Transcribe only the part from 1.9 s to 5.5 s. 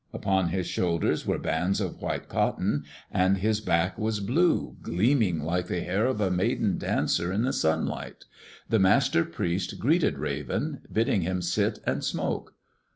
white cotton, and his back was blue, gleaming